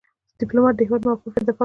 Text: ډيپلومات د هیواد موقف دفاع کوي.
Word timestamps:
ډيپلومات 0.41 0.75
د 0.77 0.81
هیواد 0.87 1.01
موقف 1.07 1.33
دفاع 1.35 1.45
کوي. 1.51 1.57